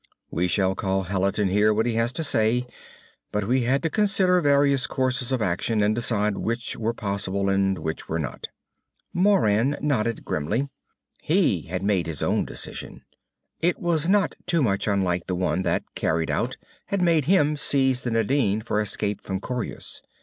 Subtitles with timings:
[0.31, 2.65] We shall call Hallet and hear what he has to say,
[3.31, 7.77] but we had to consider various courses of action and decide which were possible and
[7.77, 8.47] which were not."
[9.13, 10.69] Moran nodded grimly.
[11.21, 13.03] He had made his own decision.
[13.59, 16.57] It was not too much unlike the one that, carried out,
[16.87, 20.01] had made him seize the Nadine for escape from Coryus.